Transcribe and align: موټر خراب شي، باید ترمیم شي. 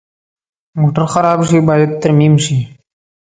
موټر 0.79 1.05
خراب 1.13 1.39
شي، 1.49 1.59
باید 1.67 1.89
ترمیم 2.01 2.33
شي. 2.45 2.57